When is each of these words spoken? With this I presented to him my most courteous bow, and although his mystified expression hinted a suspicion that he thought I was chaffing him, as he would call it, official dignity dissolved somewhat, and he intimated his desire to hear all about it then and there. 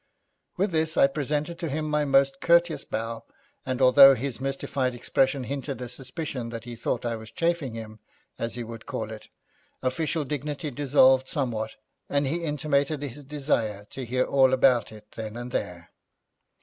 With 0.57 0.71
this 0.71 0.97
I 0.97 1.05
presented 1.05 1.59
to 1.59 1.69
him 1.69 1.87
my 1.87 2.05
most 2.05 2.41
courteous 2.41 2.85
bow, 2.85 3.23
and 3.67 3.83
although 3.83 4.15
his 4.15 4.41
mystified 4.41 4.95
expression 4.95 5.43
hinted 5.43 5.79
a 5.79 5.87
suspicion 5.87 6.49
that 6.49 6.63
he 6.63 6.75
thought 6.75 7.05
I 7.05 7.15
was 7.15 7.29
chaffing 7.29 7.75
him, 7.75 7.99
as 8.39 8.55
he 8.55 8.63
would 8.63 8.87
call 8.87 9.11
it, 9.11 9.27
official 9.83 10.23
dignity 10.25 10.71
dissolved 10.71 11.27
somewhat, 11.27 11.75
and 12.09 12.25
he 12.25 12.43
intimated 12.43 13.03
his 13.03 13.23
desire 13.23 13.85
to 13.91 14.03
hear 14.03 14.23
all 14.23 14.53
about 14.53 14.91
it 14.91 15.11
then 15.11 15.37
and 15.37 15.51
there. 15.51 15.91